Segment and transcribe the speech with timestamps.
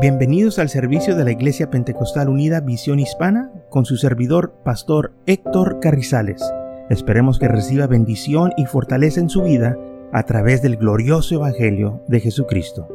[0.00, 5.80] Bienvenidos al servicio de la Iglesia Pentecostal Unida Visión Hispana con su servidor, Pastor Héctor
[5.80, 6.40] Carrizales.
[6.88, 9.76] Esperemos que reciba bendición y fortaleza en su vida
[10.12, 12.86] a través del glorioso Evangelio de Jesucristo.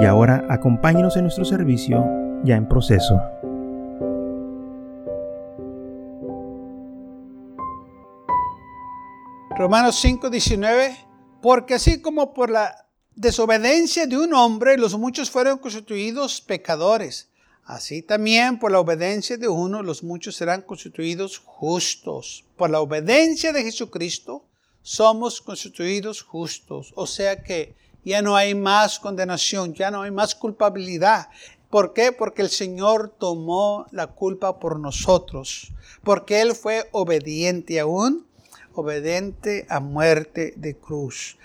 [0.00, 2.02] Y ahora acompáñenos en nuestro servicio
[2.44, 3.20] ya en proceso.
[9.54, 10.96] Romanos 5:19,
[11.42, 12.87] porque así como por la
[13.18, 17.28] desobediencia de un hombre, los muchos fueron constituidos pecadores.
[17.64, 22.44] Así también por la obediencia de uno, los muchos serán constituidos justos.
[22.56, 24.44] Por la obediencia de Jesucristo,
[24.82, 26.92] somos constituidos justos.
[26.94, 31.28] O sea que ya no hay más condenación, ya no hay más culpabilidad.
[31.70, 32.12] ¿Por qué?
[32.12, 35.72] Porque el Señor tomó la culpa por nosotros.
[36.04, 38.26] Porque Él fue obediente aún,
[38.74, 41.36] obediente a muerte de cruz.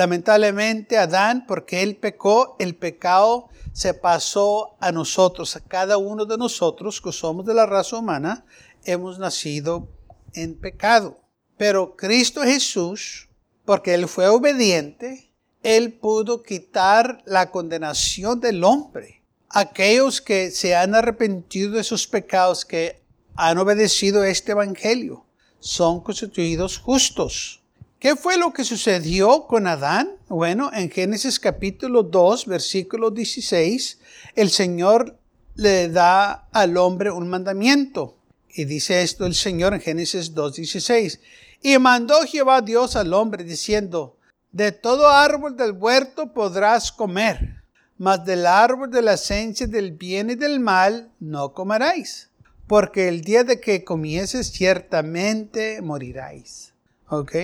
[0.00, 6.38] Lamentablemente Adán, porque él pecó, el pecado se pasó a nosotros, a cada uno de
[6.38, 8.46] nosotros que somos de la raza humana,
[8.84, 9.90] hemos nacido
[10.32, 11.20] en pecado.
[11.58, 13.28] Pero Cristo Jesús,
[13.66, 19.22] porque Él fue obediente, Él pudo quitar la condenación del hombre.
[19.50, 23.02] Aquellos que se han arrepentido de sus pecados, que
[23.36, 25.26] han obedecido este Evangelio,
[25.58, 27.59] son constituidos justos.
[28.00, 30.12] ¿Qué fue lo que sucedió con Adán?
[30.30, 33.98] Bueno, en Génesis capítulo 2, versículo 16,
[34.36, 35.18] el Señor
[35.54, 38.16] le da al hombre un mandamiento.
[38.48, 41.20] Y dice esto el Señor en Génesis 2, 16.
[41.60, 44.16] Y mandó Jehová Dios al hombre diciendo,
[44.50, 47.56] de todo árbol del huerto podrás comer,
[47.98, 52.30] mas del árbol de la esencia del bien y del mal no comeráis,
[52.66, 56.72] porque el día de que comieses ciertamente moriráis.
[57.06, 57.36] ¿Ok?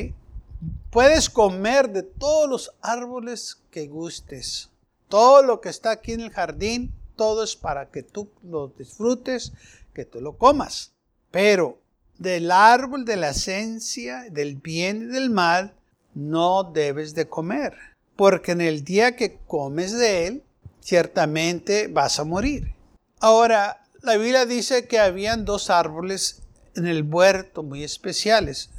[0.91, 4.71] Puedes comer de todos los árboles que gustes.
[5.09, 9.53] Todo lo que está aquí en el jardín, todo es para que tú lo disfrutes,
[9.95, 10.93] que tú lo comas.
[11.31, 11.79] Pero
[12.19, 15.75] del árbol de la esencia, del bien y del mal,
[16.15, 17.75] no debes de comer.
[18.17, 20.43] Porque en el día que comes de él,
[20.81, 22.75] ciertamente vas a morir.
[23.21, 26.43] Ahora, la Biblia dice que habían dos árboles
[26.75, 28.71] en el huerto muy especiales.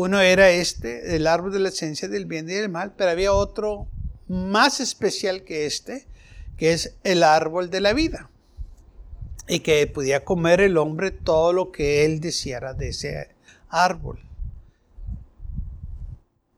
[0.00, 3.32] Uno era este, el árbol de la esencia del bien y del mal, pero había
[3.32, 3.88] otro
[4.28, 6.06] más especial que este,
[6.56, 8.30] que es el árbol de la vida.
[9.48, 13.30] Y que podía comer el hombre todo lo que él deseara de ese
[13.70, 14.20] árbol.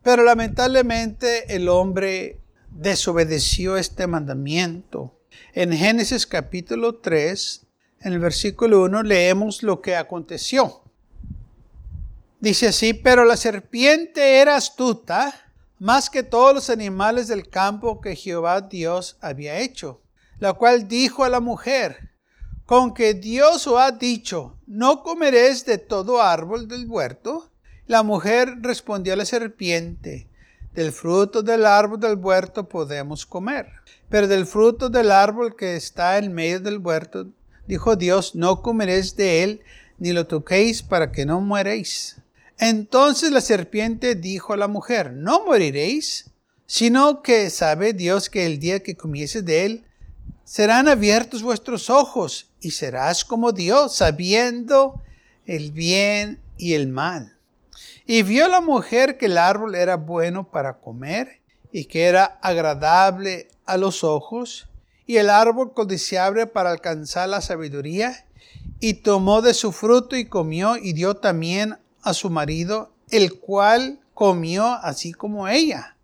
[0.03, 2.41] Pero lamentablemente el hombre
[2.71, 5.19] desobedeció este mandamiento.
[5.55, 7.67] En Génesis capítulo 3,
[8.01, 10.79] en el versículo 1, leemos lo que aconteció.
[12.41, 15.34] Dice así, pero la serpiente era astuta
[15.78, 20.01] más que todos los animales del campo que Jehová Dios había hecho,
[20.39, 22.11] la cual dijo a la mujer,
[22.65, 27.51] con que Dios os ha dicho, no comeréis de todo árbol del huerto.
[27.87, 30.28] La mujer respondió a la serpiente,
[30.72, 33.67] del fruto del árbol del huerto podemos comer,
[34.09, 37.27] pero del fruto del árbol que está en medio del huerto,
[37.67, 39.61] dijo Dios, no comeréis de él,
[39.99, 42.19] ni lo toquéis para que no mueréis.
[42.60, 46.31] Entonces la serpiente dijo a la mujer, no moriréis,
[46.66, 49.84] sino que sabe Dios que el día que comieses de él,
[50.44, 55.00] serán abiertos vuestros ojos y serás como Dios, sabiendo
[55.47, 57.34] el bien y el mal.
[58.04, 61.41] Y vio la mujer que el árbol era bueno para comer
[61.72, 64.69] y que era agradable a los ojos
[65.06, 68.27] y el árbol codiciable para alcanzar la sabiduría
[68.81, 74.00] y tomó de su fruto y comió y dio también a su marido, el cual
[74.15, 75.97] comió así como ella.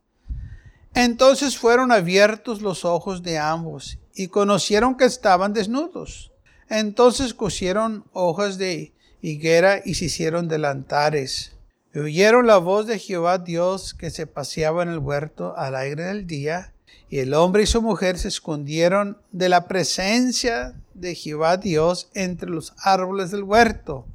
[0.94, 6.32] Entonces fueron abiertos los ojos de ambos y conocieron que estaban desnudos.
[6.68, 11.52] Entonces cosieron hojas de higuera y se hicieron delantares.
[11.94, 16.04] Y oyeron la voz de Jehová Dios que se paseaba en el huerto al aire
[16.04, 16.72] del día,
[17.08, 22.50] y el hombre y su mujer se escondieron de la presencia de Jehová Dios entre
[22.50, 24.06] los árboles del huerto.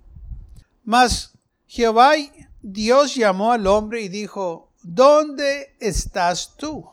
[0.83, 1.30] Mas
[1.71, 2.15] Jehová
[2.61, 6.85] Dios llamó al hombre y dijo, ¿dónde estás tú?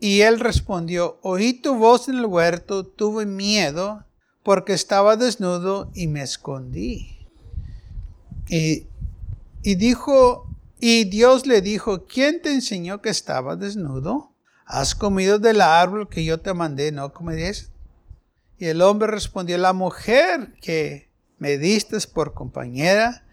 [0.00, 4.06] Y él respondió, oí tu voz en el huerto, tuve miedo
[4.42, 7.18] porque estaba desnudo y me escondí.
[8.48, 8.86] Y,
[9.62, 10.46] y dijo,
[10.80, 14.32] y Dios le dijo, ¿quién te enseñó que estaba desnudo?
[14.64, 17.70] ¿Has comido del árbol que yo te mandé, no comerías?
[18.56, 23.26] Y el hombre respondió, la mujer que me diste por compañera,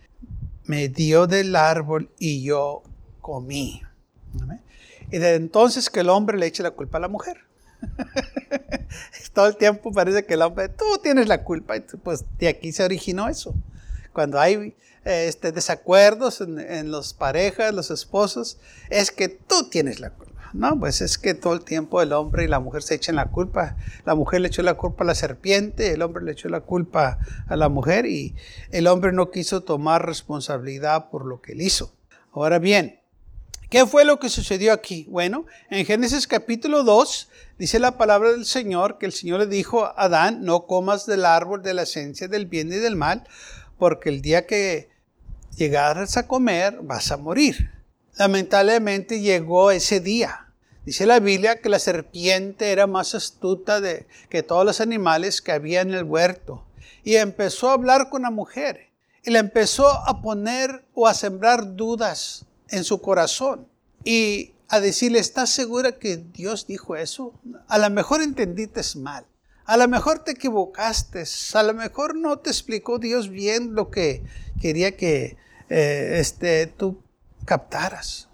[0.69, 2.83] me dio del árbol y yo
[3.21, 3.81] comí.
[5.09, 7.37] Y de entonces que el hombre le echa la culpa a la mujer.
[9.33, 11.75] Todo el tiempo parece que el hombre, tú tienes la culpa.
[11.75, 13.55] Y pues de aquí se originó eso.
[14.13, 14.75] Cuando hay
[15.05, 18.59] este, desacuerdos en, en las parejas, los esposos,
[18.91, 20.28] es que tú tienes la culpa.
[20.53, 23.27] No, pues es que todo el tiempo el hombre y la mujer se echan la
[23.27, 23.75] culpa.
[24.05, 27.19] La mujer le echó la culpa a la serpiente, el hombre le echó la culpa
[27.47, 28.35] a la mujer y
[28.71, 31.93] el hombre no quiso tomar responsabilidad por lo que él hizo.
[32.31, 32.99] Ahora bien,
[33.69, 35.05] ¿qué fue lo que sucedió aquí?
[35.09, 37.29] Bueno, en Génesis capítulo 2
[37.59, 41.25] dice la palabra del Señor que el Señor le dijo a Adán, no comas del
[41.25, 43.23] árbol de la esencia del bien y del mal,
[43.77, 44.89] porque el día que
[45.55, 47.78] llegaras a comer vas a morir.
[48.19, 50.51] Lamentablemente llegó ese día.
[50.85, 53.81] Dice la Biblia que la serpiente era más astuta
[54.29, 56.65] que todos los animales que había en el huerto.
[57.05, 58.89] Y empezó a hablar con la mujer.
[59.23, 63.69] Y le empezó a poner o a sembrar dudas en su corazón.
[64.03, 67.33] Y a decirle, ¿estás segura que Dios dijo eso?
[67.69, 69.25] A lo mejor entendiste mal.
[69.63, 71.23] A lo mejor te equivocaste.
[71.53, 74.23] A lo mejor no te explicó Dios bien lo que
[74.59, 75.37] quería que
[75.69, 77.01] eh, este, tú
[77.45, 78.29] captaras.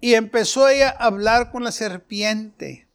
[0.00, 2.86] Y empezó ella a hablar con la serpiente.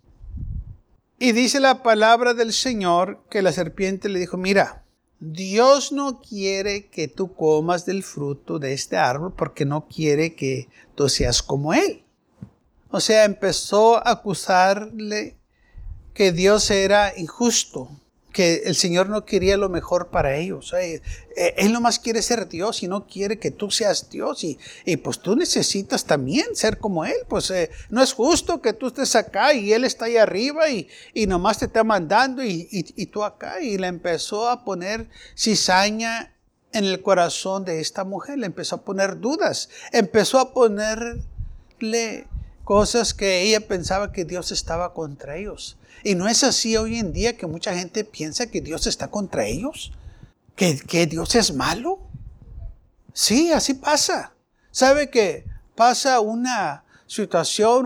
[1.20, 4.84] Y dice la palabra del Señor que la serpiente le dijo, mira,
[5.20, 10.68] Dios no quiere que tú comas del fruto de este árbol porque no quiere que
[10.96, 12.04] tú seas como Él.
[12.90, 15.38] O sea, empezó a acusarle
[16.14, 17.90] que Dios era injusto,
[18.33, 20.74] que el Señor no quería lo mejor para ellos.
[20.74, 21.01] Eh,
[21.56, 24.44] él nomás quiere ser Dios y no quiere que tú seas Dios.
[24.44, 24.57] Y,
[24.97, 27.15] pues tú necesitas también ser como Él.
[27.30, 30.89] Pues eh, no es justo que tú estés acá y Él está ahí arriba y,
[31.13, 33.62] y nomás te está mandando y, y, tú acá.
[33.62, 35.07] Y le empezó a poner
[35.38, 36.33] cizaña
[36.74, 38.39] en el corazón de esta mujer.
[38.39, 39.69] Le empezó a poner dudas.
[39.91, 42.27] Empezó a ponerle
[42.63, 45.77] cosas que ella pensaba que Dios estaba contra ellos.
[46.04, 49.45] Y no es así hoy en día que mucha gente piensa que Dios está contra
[49.45, 49.94] ellos,
[50.56, 52.00] que, que Dios es malo.
[53.13, 54.33] Sí, así pasa.
[54.71, 55.45] ¿Sabe que
[55.75, 57.86] pasa una situación,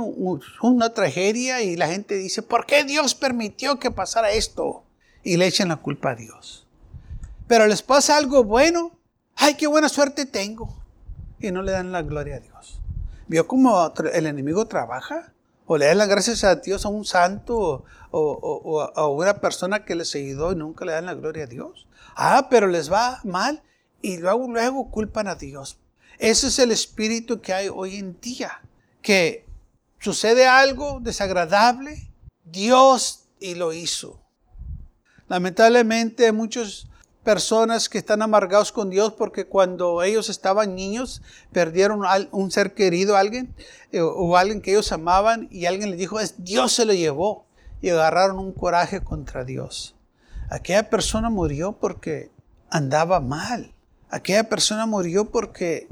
[0.61, 4.83] una tragedia y la gente dice, ¿por qué Dios permitió que pasara esto?
[5.23, 6.65] Y le echan la culpa a Dios.
[7.47, 8.91] Pero les pasa algo bueno,
[9.35, 10.81] ay, qué buena suerte tengo.
[11.39, 12.79] Y no le dan la gloria a Dios.
[13.27, 15.33] ¿Vio cómo el enemigo trabaja?
[15.67, 19.95] o le dan las gracias a Dios a un santo o, a una persona que
[19.95, 21.87] les ayudó y nunca le dan la gloria a Dios.
[22.15, 23.61] Ah, pero les va mal
[24.01, 25.77] y luego, luego culpan a Dios.
[26.19, 28.61] Ese es el espíritu que hay hoy en día,
[29.01, 29.45] que
[29.99, 32.09] sucede algo desagradable,
[32.45, 34.21] Dios y lo hizo.
[35.27, 36.89] Lamentablemente muchos
[37.27, 41.21] personas que están amargados con Dios porque cuando ellos estaban niños
[41.51, 43.53] perdieron un ser querido, alguien
[43.91, 47.45] eh, o alguien que ellos amaban y alguien les dijo, Dios se lo llevó
[47.81, 49.93] y agarraron un coraje contra Dios.
[50.49, 52.31] Aquella persona murió porque
[52.69, 53.73] andaba mal.
[54.09, 55.89] Aquella persona murió porque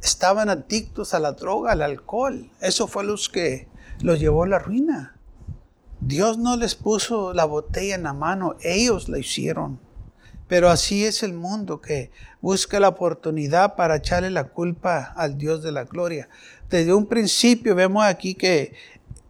[0.00, 2.52] estaban adictos a la droga, al alcohol.
[2.60, 3.66] Eso fue los que
[4.00, 5.16] los llevó a la ruina.
[5.98, 9.80] Dios no les puso la botella en la mano, ellos la hicieron.
[10.52, 12.10] Pero así es el mundo que
[12.42, 16.28] busca la oportunidad para echarle la culpa al Dios de la gloria.
[16.68, 18.74] Desde un principio vemos aquí que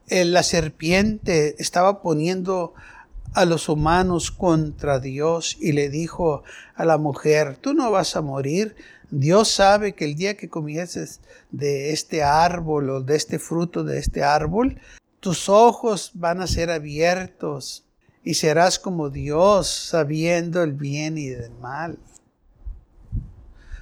[0.09, 2.75] eh, la serpiente estaba poniendo
[3.35, 6.43] a los humanos contra Dios y le dijo
[6.75, 8.75] a la mujer, tú no vas a morir.
[9.13, 11.21] Dios sabe que el día que comieses
[11.53, 14.81] de este árbol o de este fruto de este árbol,
[15.21, 17.85] tus ojos van a ser abiertos
[18.25, 21.99] y serás como Dios sabiendo el bien y el mal.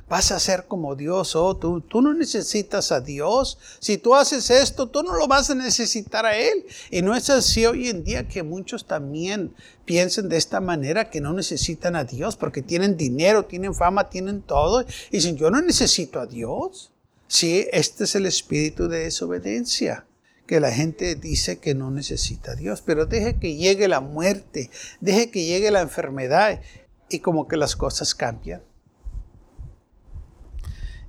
[0.09, 3.59] Vas a ser como Dios, oh, tú, tú no necesitas a Dios.
[3.79, 6.67] Si tú haces esto, tú no lo vas a necesitar a Él.
[6.91, 9.55] Y no es así hoy en día que muchos también
[9.85, 14.43] piensen de esta manera, que no necesitan a Dios, porque tienen dinero, tienen fama, tienen
[14.43, 14.83] todo.
[14.83, 16.91] Y dicen, yo no necesito a Dios.
[17.29, 20.07] Sí, este es el espíritu de desobediencia
[20.51, 24.69] que la gente dice que no necesita a Dios, pero deje que llegue la muerte,
[25.01, 26.61] deje que llegue la enfermedad
[27.09, 28.61] y como que las cosas cambian.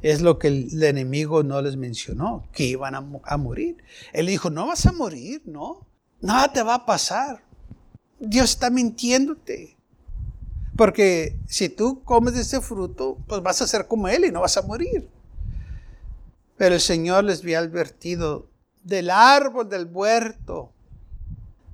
[0.03, 3.83] Es lo que el, enemigo no les mencionó, que iban a, morir.
[4.13, 5.87] Él dijo, no vas a morir, no,
[6.19, 7.43] nada te va a pasar.
[8.19, 9.75] Dios está mintiéndote.
[10.77, 14.41] Porque si tú comes de ese fruto, pues vas a ser como Él y no
[14.41, 15.09] vas a morir.
[16.57, 18.50] Pero el Señor les había advertido
[18.83, 20.71] del árbol del huerto,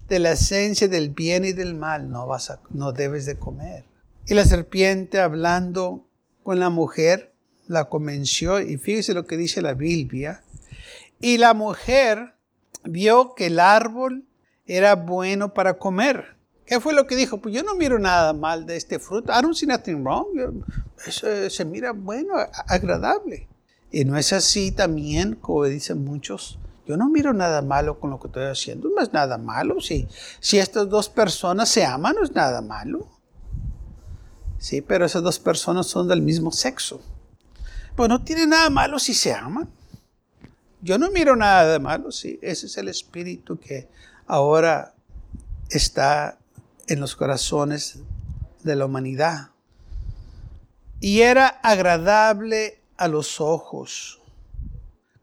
[0.08, 3.84] de la esencia del bien y del mal, no, vas a, no debes de comer.
[4.26, 6.06] Y la serpiente hablando
[6.44, 7.34] con la mujer,
[7.68, 10.44] la convenció, y fíjese lo que dice la Biblia,
[11.20, 12.34] y la mujer
[12.84, 14.26] vio que el árbol
[14.66, 16.38] era bueno para comer.
[16.66, 17.38] ¿Qué fue lo que dijo?
[17.38, 19.32] Pues yo no miro nada mal de este fruto.
[19.32, 20.64] I don't see nothing wrong.
[21.06, 22.34] Eso se mira bueno,
[22.68, 23.48] agradable.
[23.90, 26.60] Y no es así también, como dicen muchos.
[26.88, 28.90] Yo no miro nada malo con lo que estoy haciendo.
[28.90, 29.82] No es nada malo.
[29.82, 30.08] Si,
[30.40, 33.10] si estas dos personas se aman, no es nada malo.
[34.58, 37.02] Sí, pero esas dos personas son del mismo sexo.
[37.98, 39.70] Pues no tiene nada malo si se aman.
[40.82, 42.40] Yo no miro nada de malo, sí.
[42.42, 43.90] Ese es el espíritu que
[44.26, 44.96] ahora
[45.70, 46.40] está
[46.88, 48.00] en los corazones
[48.64, 49.50] de la humanidad.
[51.02, 54.22] Y era agradable a los ojos,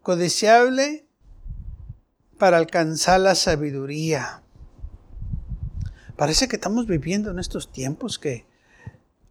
[0.02, 1.06] codiciable
[2.38, 4.42] para alcanzar la sabiduría.
[6.16, 8.46] Parece que estamos viviendo en estos tiempos que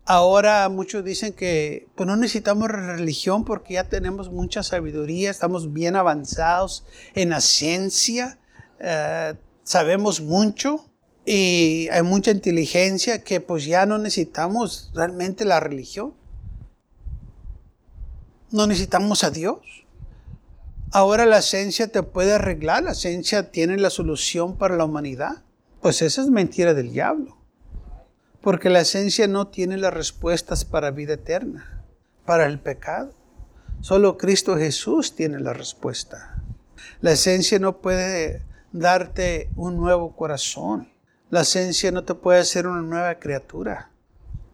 [0.05, 5.95] ahora muchos dicen que pues no necesitamos religión porque ya tenemos mucha sabiduría, estamos bien
[5.95, 8.38] avanzados en la ciencia,
[8.79, 10.86] eh, sabemos mucho
[11.25, 16.13] y hay mucha inteligencia que pues ya no necesitamos realmente la religión.
[18.51, 19.83] No necesitamos a Dios.
[20.95, 25.41] Ahora la ciencia te puede arreglar, la ciencia tiene la solución para la humanidad.
[25.81, 27.35] Pues esa es mentira del diablo.
[28.41, 31.83] Porque la ciencia no tiene las respuestas para vida eterna,
[32.27, 33.12] para el pecado.
[33.81, 36.43] Solo Cristo Jesús tiene la respuesta.
[37.01, 40.93] La ciencia no puede darte un nuevo corazón.
[41.31, 43.89] La esencia no te puede hacer una nueva criatura.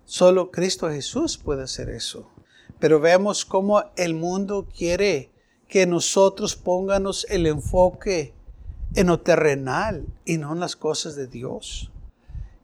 [0.05, 2.31] Solo Cristo Jesús puede hacer eso.
[2.79, 5.34] Pero vemos cómo el mundo quiere
[5.70, 8.34] que nosotros pongamos el enfoque
[8.96, 11.92] en lo terrenal y no en las cosas de Dios.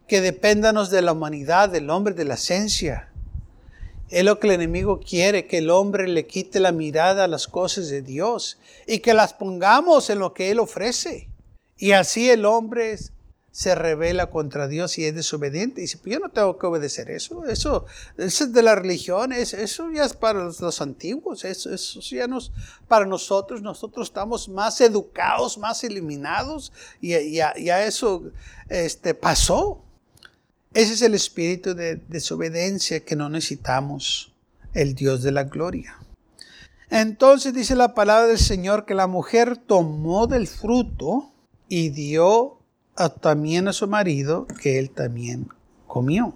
[0.08, 3.12] Que dependanos de la humanidad, del hombre, de la esencia.
[4.10, 7.48] Es lo que el enemigo quiere, que el hombre le quite la mirada a las
[7.48, 11.30] cosas de Dios y que las pongamos en lo que Él ofrece.
[11.78, 12.98] Y así el hombre
[13.56, 15.80] se revela contra Dios y es desobediente.
[15.80, 17.46] Y dice, pues yo no tengo que obedecer eso.
[17.46, 17.86] Eso,
[18.18, 22.40] eso es de la religión, eso ya es para los, antiguos, eso, eso ya no
[22.40, 22.52] es
[22.90, 23.62] para nosotros.
[23.62, 28.24] Nosotros estamos más educados, más eliminados y ya, ya eso
[28.68, 29.82] este, pasó.
[30.74, 34.34] Ese es el espíritu de desobediencia que no necesitamos,
[34.74, 35.98] el Dios de la gloria.
[36.90, 41.32] Entonces dice la palabra del Señor que la mujer tomó del fruto
[41.70, 42.60] y dio
[43.22, 45.50] también a su marido que él también
[45.88, 46.36] comió.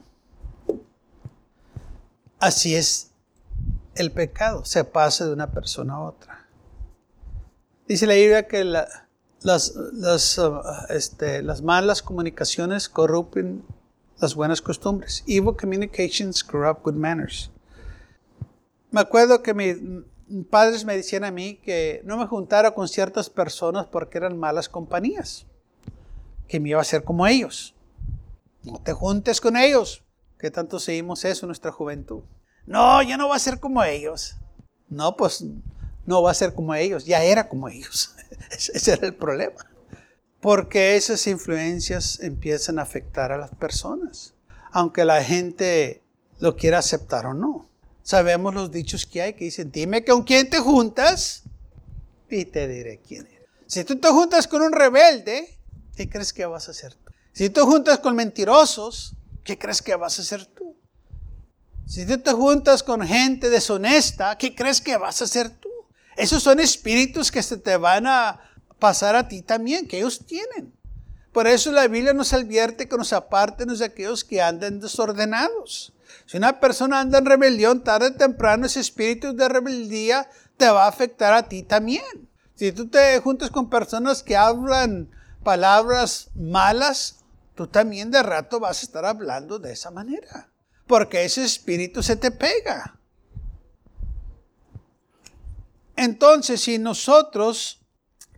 [2.40, 3.12] Así es
[3.96, 6.48] el pecado, se pasa de una persona a otra.
[7.88, 13.64] Dice la Biblia que las, uh, este, las malas comunicaciones corrompen
[14.20, 15.24] las buenas costumbres.
[15.28, 17.52] Evil communications corrupt good manners.
[18.92, 19.78] Me acuerdo que mis
[20.50, 24.70] padres me decían a mí que no me juntara con ciertas personas porque eran malas
[24.70, 25.46] compañías
[26.50, 27.76] que me iba a hacer como ellos.
[28.64, 30.04] No te juntes con ellos.
[30.38, 32.24] ¿Qué tanto seguimos eso en nuestra juventud?
[32.66, 34.36] No, ya no va a ser como ellos.
[34.90, 35.46] No, pues
[36.06, 37.06] no va a ser como ellos.
[37.06, 38.16] Ya era como ellos.
[38.52, 39.66] Ese era el problema.
[40.42, 44.34] Porque esas influencias empiezan a afectar a las personas.
[44.72, 46.02] Aunque la gente
[46.40, 47.70] lo quiera aceptar o no.
[48.02, 51.44] Sabemos los dichos que hay que dicen, dime con quién te juntas
[52.30, 53.50] y te diré quién eres.
[53.68, 55.59] Si tú te juntas con un rebelde,
[56.00, 57.12] ¿qué crees que vas a hacer tú?
[57.34, 60.78] Si tú juntas con mentirosos, ¿qué crees que vas a hacer tú?
[61.86, 65.68] Si tú te juntas con gente deshonesta, ¿qué crees que vas a hacer tú?
[66.16, 68.40] Esos son espíritus que se te van a
[68.80, 70.74] pasar a ti también, que ellos tienen.
[71.34, 75.92] Por eso la Biblia nos advierte que nos aparten de aquellos que andan desordenados.
[76.28, 80.86] Si una persona anda en rebelión, tarde o temprano ese espíritu de rebeldía te va
[80.86, 82.30] a afectar a ti también.
[82.56, 85.10] Si tú te juntas con personas que hablan
[85.44, 87.20] palabras malas,
[87.56, 90.50] tú también de rato vas a estar hablando de esa manera.
[90.88, 93.00] Porque ese espíritu se te pega.
[95.96, 97.82] Entonces, si nosotros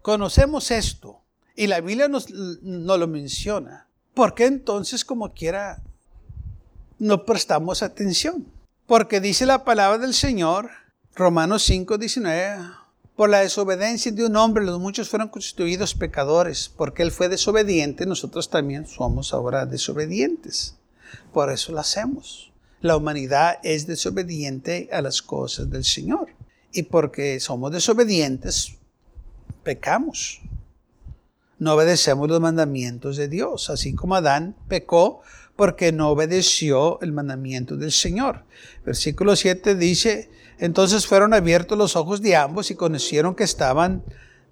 [0.02, 1.22] conocemos esto
[1.56, 5.82] y la Biblia nos, lo menciona, ¿por qué entonces como quiera
[6.98, 8.48] no prestamos atención?
[8.88, 10.72] Porque dice la palabra del Señor,
[11.14, 12.81] Romanos 5, 19,
[13.22, 16.72] por la desobediencia de un hombre, los muchos fueron constituidos pecadores.
[16.76, 20.76] Porque él fue desobediente, nosotros también somos ahora desobedientes.
[21.32, 22.52] Por eso lo hacemos.
[22.80, 26.30] La humanidad es desobediente a las cosas del Señor.
[26.74, 28.80] Y porque somos desobedientes,
[29.62, 30.42] pecamos.
[31.60, 35.22] No obedecemos los mandamientos de Dios, así como Adán pecó
[35.56, 38.46] porque no obedeció el mandamiento del Señor.
[38.84, 44.04] Versículo 7 dice, entonces fueron abiertos los ojos de ambos y conocieron que estaban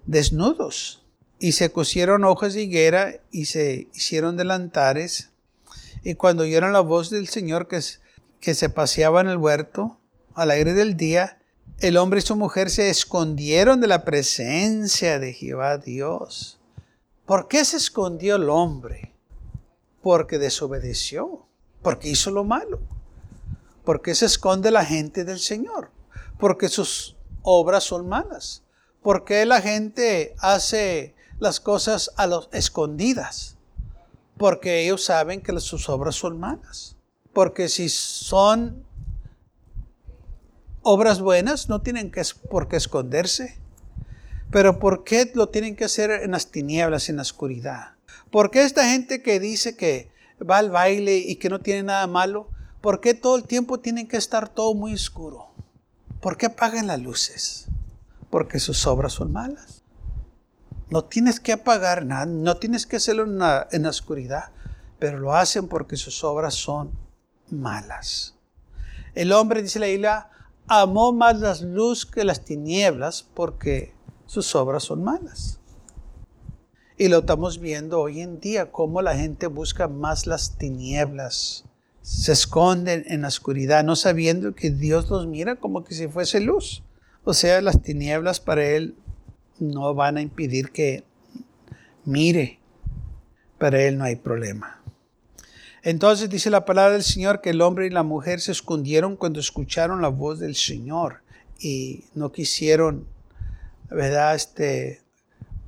[0.06, 1.04] desnudos.
[1.38, 5.30] y se cosieron hojas de higuera y se hicieron delantares.
[6.02, 7.80] Y cuando oyeron la voz del Señor que,
[8.40, 9.98] que se paseaba en el huerto
[10.34, 11.38] al aire del día,
[11.78, 16.58] el hombre y su mujer se escondieron de la presencia de Jehová Dios.
[17.24, 19.14] ¿Por qué se escondió el hombre?
[20.02, 21.46] Porque desobedeció,
[21.82, 22.80] porque hizo lo malo.
[23.84, 25.90] ¿Por qué se esconde la gente del Señor?
[26.40, 28.64] Porque sus obras son malas.
[29.02, 33.56] ¿Por qué la gente hace las cosas a los escondidas,
[34.36, 36.96] porque ellos saben que sus obras son malas.
[37.32, 38.84] Porque si son
[40.82, 43.58] obras buenas, no tienen que, por qué esconderse.
[44.50, 47.94] Pero ¿por qué lo tienen que hacer en las tinieblas, en la oscuridad?
[48.30, 50.10] ¿Por qué esta gente que dice que
[50.48, 52.48] va al baile y que no tiene nada malo,
[52.80, 55.49] por qué todo el tiempo tienen que estar todo muy oscuro?
[56.20, 57.66] ¿Por qué apagan las luces?
[58.28, 59.82] Porque sus obras son malas.
[60.90, 64.50] No tienes que apagar nada, no tienes que hacerlo en la, oscuridad,
[64.98, 66.90] pero lo hacen porque sus obras son
[67.48, 68.34] malas.
[69.14, 70.30] El hombre, dice la
[70.66, 73.94] amó más las luz que las tinieblas porque
[74.26, 75.58] sus obras son malas.
[76.98, 81.64] Y lo estamos viendo hoy en día, cómo la gente busca más las tinieblas.
[82.02, 86.40] Se esconden en la oscuridad, no sabiendo que Dios los mira como que si fuese
[86.40, 86.82] luz.
[87.24, 88.94] O sea, las tinieblas para Él
[89.60, 91.04] no van a impedir que
[92.04, 92.58] mire.
[93.58, 94.82] Para él no hay problema.
[95.82, 99.40] Entonces dice la palabra del Señor que el hombre y la mujer se escondieron cuando
[99.40, 101.22] escucharon la voz del Señor
[101.58, 103.06] y no quisieron,
[103.90, 104.34] ¿verdad?
[104.34, 105.02] Este,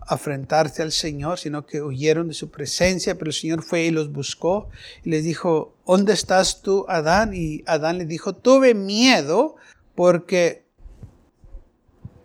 [0.07, 4.13] afrentarse al Señor, sino que huyeron de su presencia, pero el Señor fue y los
[4.13, 4.69] buscó
[5.05, 7.33] y les dijo, ¿dónde estás tú, Adán?
[7.35, 9.57] Y Adán le dijo, tuve miedo
[9.95, 10.65] porque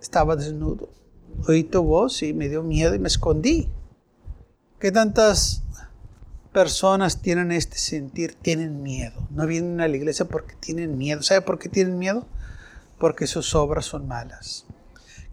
[0.02, 0.90] estaba desnudo
[1.46, 3.70] oí tu voz y me dio miedo y me escondí.
[4.80, 5.64] ¿Qué tantas
[6.54, 8.36] personas tienen este sentir?
[8.36, 9.28] Tienen miedo.
[9.32, 11.22] No vienen a la iglesia porque tienen miedo.
[11.24, 12.28] ¿Sabe por qué tienen miedo?
[13.00, 14.66] Porque sus obras son malas.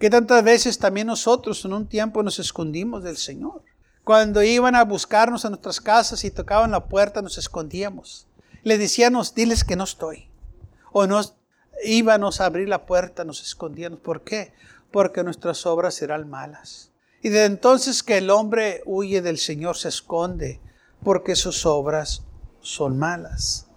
[0.04, 3.62] ¿Qué tantas veces también nosotros en un tiempo nos escondimos del Señor?
[4.04, 8.26] Cuando iban a buscarnos a nuestras casas y tocaban la puerta, nos escondíamos.
[8.64, 10.28] Le decíamos, diles que no estoy.
[10.92, 11.36] O nos
[11.82, 13.98] íbamos a abrir la puerta, nos escondíamos.
[14.00, 14.52] ¿Por qué?
[14.92, 16.92] porque nuestras obras serán malas.
[17.22, 20.60] Y de entonces que el hombre huye del Señor, se esconde,
[21.02, 22.24] porque sus obras
[22.60, 23.68] son malas.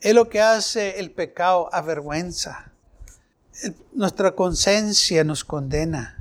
[0.00, 2.72] Es lo que hace el pecado avergüenza.
[3.92, 6.16] Nuestra conciencia nos condena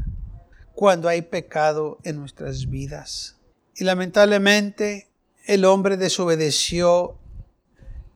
[0.73, 3.35] cuando hay pecado en nuestras vidas.
[3.75, 5.07] Y lamentablemente
[5.45, 7.17] el hombre desobedeció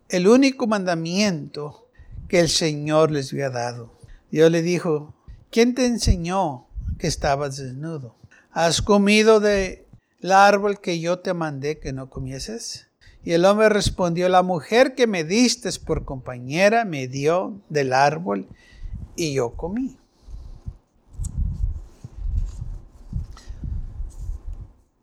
[0.10, 1.88] el único mandamiento
[2.28, 3.92] que el Señor les había dado.
[4.32, 5.14] Dios le dijo,
[5.52, 8.16] ¿quién te enseñó que estabas desnudo?
[8.52, 9.86] ¿Has comido del
[10.32, 12.88] árbol que yo te mandé que no comieses?
[13.24, 18.48] Y el hombre respondió, la mujer que me diste por compañera me dio del árbol
[19.20, 19.98] y yo comí.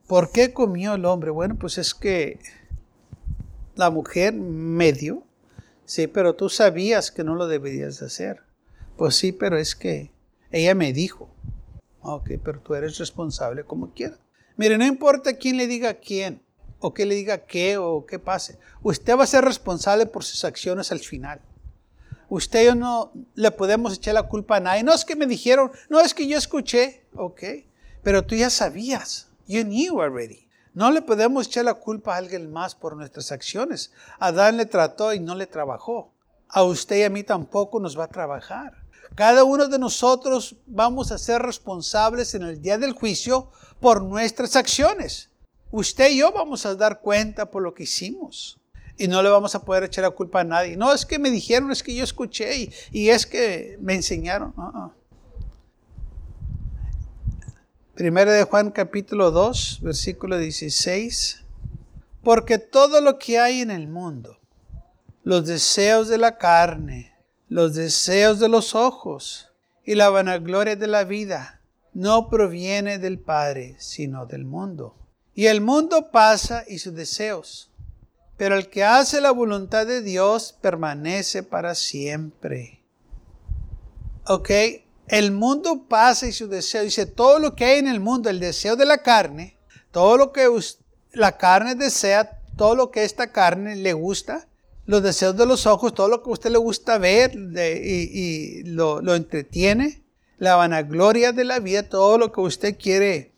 [0.07, 1.31] ¿Por qué comió el hombre?
[1.31, 2.39] Bueno, pues es que
[3.75, 5.23] la mujer me dio,
[5.85, 8.43] sí, pero tú sabías que no lo deberías hacer.
[8.97, 10.11] Pues sí, pero es que
[10.51, 11.29] ella me dijo.
[12.01, 14.19] Ok, pero tú eres responsable como quieras.
[14.57, 16.41] Mire, no importa quién le diga quién,
[16.79, 18.59] o qué le diga qué, o qué pase.
[18.83, 21.43] Usted va a ser responsable por sus acciones al final.
[22.29, 24.83] Usted yo no le podemos echar la culpa a nadie.
[24.83, 27.43] No es que me dijeron, no es que yo escuché, ok.
[28.03, 29.29] Pero tú ya sabías.
[29.47, 30.49] You knew already.
[30.75, 33.93] No le podemos echar la culpa a alguien más por nuestras acciones.
[34.19, 36.13] Adán le trató y no le trabajó.
[36.49, 38.85] A usted y a mí tampoco nos va a trabajar.
[39.15, 44.57] Cada uno de nosotros vamos a ser responsables en el día del juicio por nuestras
[44.57, 45.31] acciones.
[45.71, 48.59] Usted y yo vamos a dar cuenta por lo que hicimos.
[48.99, 50.77] Y no le vamos a poder echar la culpa a nadie.
[50.77, 54.55] No, es que me dijeron, es que yo escuché y, es que me enseñaron.
[57.95, 61.43] Primero de Juan capítulo 2, versículo 16.
[62.23, 64.39] Porque todo lo que hay en el mundo,
[65.25, 67.13] los deseos de la carne,
[67.49, 69.51] los deseos de los ojos
[69.85, 71.61] y la vanagloria de la vida
[71.95, 74.97] no proviene del Padre, sino del mundo.
[75.35, 77.71] Y el mundo pasa y sus deseos,
[78.37, 82.83] pero el que hace la voluntad de Dios permanece para siempre.
[84.27, 84.51] ¿Ok?
[85.09, 86.85] El mundo pasa y sus deseos.
[86.85, 89.57] Dice, todo lo que hay en el mundo, el deseo de la carne,
[89.91, 90.49] todo lo que
[91.13, 94.49] la carne desea, todo lo que esta carne le gusta,
[94.85, 99.15] los deseos de los ojos, todo lo que a usted le gusta ver y, lo,
[99.15, 100.03] entretiene,
[100.39, 103.33] la vanagloria de la vida, todo lo que usted quiere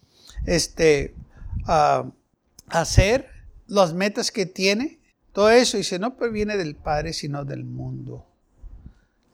[0.47, 1.15] este,
[1.67, 2.05] ah,
[2.69, 3.38] hacer,
[3.69, 4.99] las metas que tiene,
[5.33, 8.27] todo eso dice, no proviene del Padre, sino del mundo.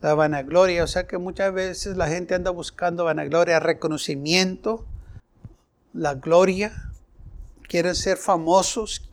[0.01, 4.85] La vanagloria, o sea que muchas veces la gente anda buscando vanagloria, reconocimiento,
[5.93, 6.91] la gloria,
[7.67, 9.09] quieren ser famosos.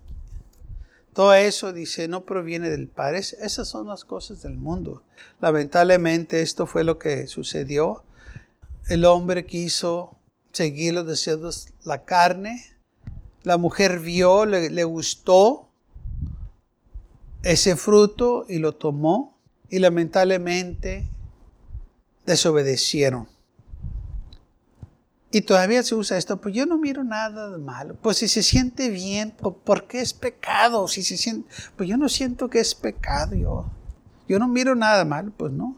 [1.15, 3.19] Todo eso, dice, no proviene del Padre.
[3.19, 5.03] Esas son las cosas del mundo.
[5.41, 8.05] Lamentablemente esto fue lo que sucedió.
[8.89, 10.17] El hombre quiso
[10.53, 12.72] seguir los deseos de la carne.
[13.43, 15.69] La mujer vio, le, le gustó
[17.43, 19.39] ese fruto y lo tomó.
[19.69, 21.09] Y lamentablemente
[22.27, 23.27] desobedecieron.
[25.35, 27.97] Y todavía se usa esto, pues yo no miro nada de malo.
[28.03, 30.87] Pues si se siente bien, ¿por qué es pecado?
[30.89, 33.65] Si se siente, pues yo no siento que es pecado yo.
[34.29, 35.75] Yo no miro nada mal, pues no.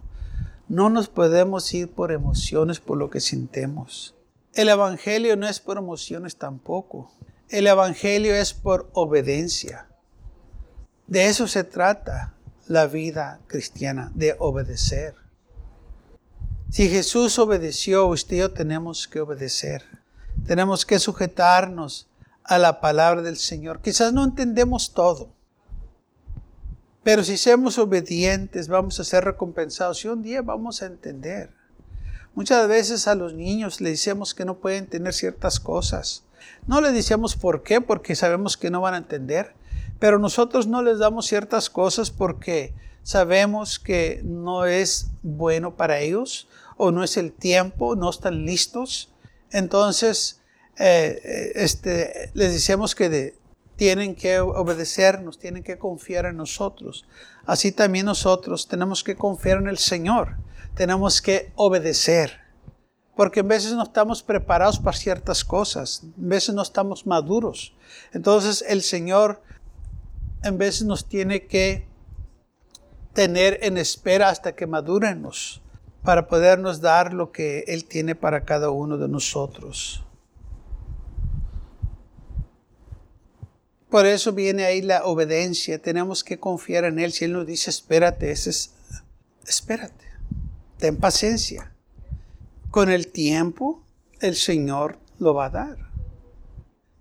[0.68, 4.16] No nos podemos ir por emociones, por lo que sintemos.
[4.54, 7.12] El Evangelio no es por emociones tampoco.
[7.50, 9.86] El Evangelio es por obediencia.
[11.06, 12.34] De eso se trata
[12.66, 15.14] la vida cristiana, de obedecer.
[16.70, 19.84] Si Jesús obedeció, usted y yo tenemos que obedecer.
[20.46, 22.08] Tenemos que sujetarnos
[22.42, 23.80] a la palabra del Señor.
[23.80, 25.28] Quizás no entendemos todo,
[27.04, 31.50] pero si somos obedientes vamos a ser recompensados y un día vamos a entender.
[32.34, 36.23] Muchas veces a los niños le decimos que no pueden tener ciertas cosas.
[36.66, 39.54] No le decimos por qué, porque sabemos que no van a entender,
[39.98, 46.48] pero nosotros no les damos ciertas cosas porque sabemos que no es bueno para ellos
[46.76, 49.12] o no es el tiempo, no están listos.
[49.50, 50.40] Entonces,
[50.78, 53.34] eh, eh, este, les decimos que
[53.76, 57.06] tienen que obedecernos, tienen que confiar en nosotros.
[57.46, 60.36] Así también nosotros tenemos que confiar en el Señor,
[60.74, 62.43] tenemos que obedecer.
[63.16, 67.74] Porque en veces no estamos preparados para ciertas cosas, en veces no estamos maduros.
[68.12, 69.40] Entonces el Señor
[70.42, 71.86] en veces nos tiene que
[73.12, 75.62] tener en espera hasta que maduremos
[76.02, 80.04] para podernos dar lo que Él tiene para cada uno de nosotros.
[83.88, 85.80] Por eso viene ahí la obediencia.
[85.80, 87.12] Tenemos que confiar en Él.
[87.12, 88.74] Si Él nos dice, espérate, es,
[89.46, 90.04] espérate,
[90.78, 91.73] ten paciencia.
[92.74, 93.84] Con el tiempo,
[94.18, 95.76] el Señor lo va a dar.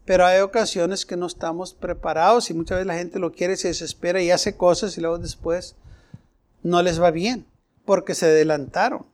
[0.05, 3.69] Pero hay ocasiones que no estamos preparados y muchas veces la gente lo quiere, se
[3.69, 5.75] desespera y hace cosas y luego después
[6.61, 7.47] no les va bien
[7.85, 9.07] porque se adelantaron.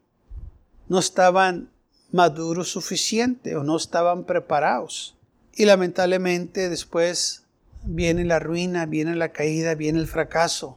[0.89, 1.69] No estaban
[2.11, 5.15] maduros suficiente o no estaban preparados.
[5.55, 7.45] Y lamentablemente después
[7.85, 10.75] viene la ruina, viene la caída, viene el fracaso.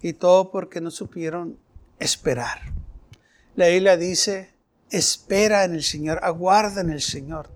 [0.00, 1.58] Y todo porque no supieron
[1.98, 2.72] esperar.
[3.56, 4.56] La Biblia dice,
[4.90, 7.50] espera en el Señor, aguarda en el Señor.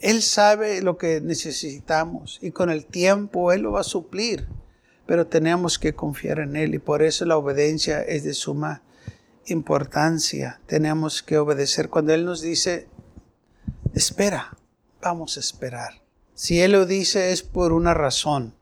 [0.00, 4.48] Él sabe lo que necesitamos y con el tiempo Él lo va a suplir.
[5.06, 8.82] Pero tenemos que confiar en Él y por eso la obediencia es de suma
[9.46, 11.88] importancia tenemos que obedecer.
[11.88, 12.88] Cuando Él nos dice,
[13.94, 14.56] espera,
[15.00, 16.02] vamos a esperar.
[16.34, 18.54] Si Él lo dice es por una razón.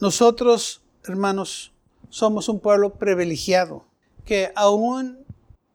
[0.00, 1.72] Nosotros, hermanos,
[2.08, 3.84] somos un pueblo privilegiado,
[4.28, 5.24] que aún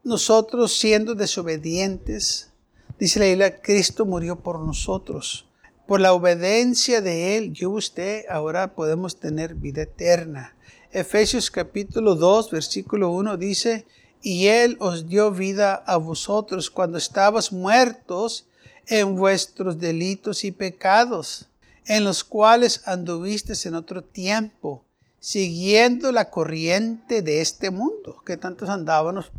[0.03, 2.51] nosotros siendo desobedientes,
[2.99, 5.47] dice la Biblia, Cristo murió por nosotros.
[5.87, 10.55] Por la obediencia de Él, yo usted ahora podemos tener vida eterna.
[10.91, 13.87] Efesios capítulo 2, versículo 1 dice,
[14.21, 18.45] y Él os dio vida a vosotros cuando estabas muertos
[18.85, 21.47] en vuestros delitos y pecados,
[21.87, 24.85] en los cuales anduvisteis en otro tiempo,
[25.23, 29.31] siguiendo la corriente de este mundo, que tantos andábamos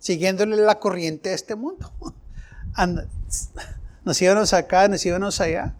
[0.00, 1.92] siguiéndole la corriente de este mundo.
[4.04, 5.76] nos íbamos acá, nos íbamos allá.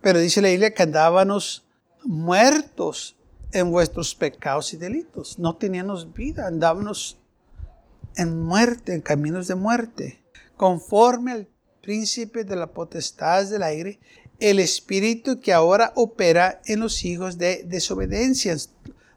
[0.00, 1.64] Pero dice la Biblia que andábamos
[2.02, 3.16] muertos
[3.52, 5.38] en vuestros pecados y delitos.
[5.38, 7.18] No teníamos vida, andábamos
[8.16, 10.20] en muerte, en caminos de muerte.
[10.56, 11.48] Conforme al
[11.80, 14.00] príncipe de la potestad del aire,
[14.40, 18.56] el espíritu que ahora opera en los hijos de desobediencia.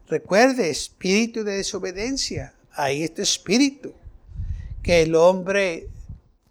[0.07, 2.53] Recuerde, espíritu de desobediencia.
[2.71, 3.93] Ahí este espíritu
[4.83, 5.87] que el hombre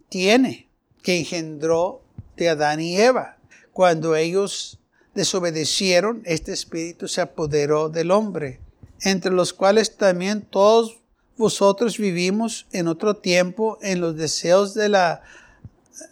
[0.08, 0.68] tiene,
[1.02, 2.02] que engendró
[2.36, 3.38] de Adán y Eva.
[3.72, 4.80] Cuando ellos
[5.14, 8.60] desobedecieron, este espíritu se apoderó del hombre,
[9.02, 10.98] entre los cuales también todos
[11.36, 15.22] vosotros vivimos en otro tiempo en los deseos de la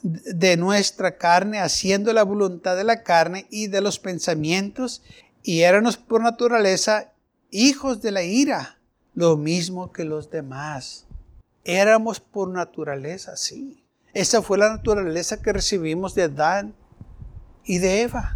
[0.03, 5.03] de nuestra carne, haciendo la voluntad de la carne y de los pensamientos,
[5.42, 7.12] y éramos por naturaleza
[7.51, 8.79] hijos de la ira,
[9.14, 11.07] lo mismo que los demás.
[11.64, 13.85] Éramos por naturaleza así.
[14.14, 16.75] Esa fue la naturaleza que recibimos de Adán
[17.64, 18.35] y de Eva.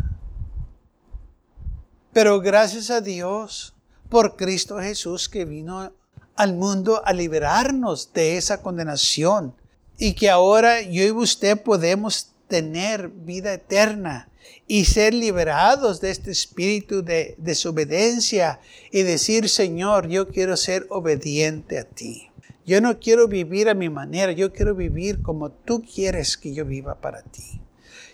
[2.12, 3.74] Pero gracias a Dios
[4.08, 5.92] por Cristo Jesús que vino
[6.34, 9.54] al mundo a liberarnos de esa condenación
[9.98, 14.28] y que ahora yo y usted podemos tener vida eterna
[14.68, 21.78] y ser liberados de este espíritu de desobediencia y decir, Señor, yo quiero ser obediente
[21.78, 22.30] a ti.
[22.64, 26.64] Yo no quiero vivir a mi manera, yo quiero vivir como tú quieres que yo
[26.64, 27.60] viva para ti.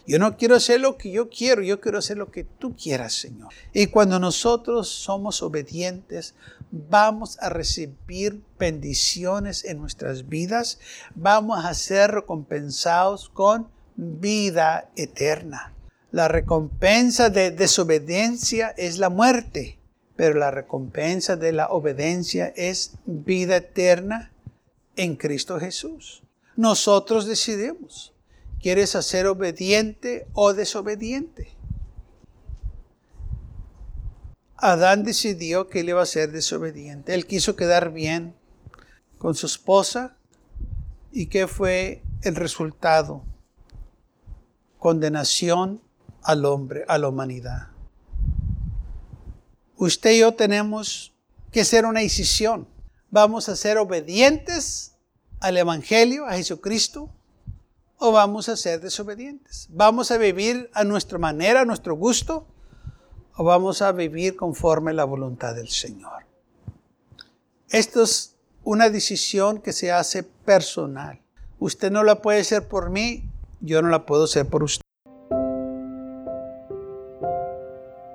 [0.06, 3.14] Yo no quiero hacer lo que yo quiero, yo quiero hacer lo que tú quieras,
[3.14, 3.52] Señor.
[3.72, 6.34] Y cuando nosotros somos obedientes,
[6.70, 10.80] vamos a recibir bendiciones en nuestras vidas,
[11.14, 15.72] vamos a ser recompensados con vida eterna.
[16.10, 19.78] La recompensa de desobediencia es la muerte,
[20.16, 24.32] pero la recompensa de la obediencia es vida eterna
[24.96, 26.22] en Cristo Jesús.
[26.56, 28.12] Nosotros decidimos,
[28.62, 31.52] ¿quieres ser obediente o desobediente?
[34.56, 37.14] Adán decidió que él iba a ser desobediente.
[37.14, 38.34] Él quiso quedar bien
[39.18, 40.16] con su esposa.
[41.10, 43.24] ¿Y qué fue el resultado?
[44.78, 45.82] Condenación
[46.22, 47.68] al hombre, a la humanidad.
[49.76, 51.12] Usted y yo tenemos
[51.50, 52.68] que hacer una decisión
[53.12, 54.94] ¿Vamos a ser obedientes
[55.38, 57.10] al Evangelio, a Jesucristo?
[58.04, 59.68] ¿O vamos a ser desobedientes?
[59.70, 62.48] ¿Vamos a vivir a nuestra manera, a nuestro gusto?
[63.36, 66.24] ¿O vamos a vivir conforme la voluntad del Señor?
[67.70, 68.34] Esto es
[68.64, 71.20] una decisión que se hace personal.
[71.60, 74.82] Usted no la puede hacer por mí, yo no la puedo hacer por usted.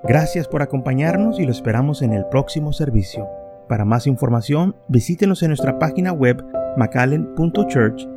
[0.03, 3.25] Gracias por acompañarnos y lo esperamos en el próximo servicio.
[3.69, 6.43] Para más información, visítenos en nuestra página web
[6.75, 8.16] macallen.church.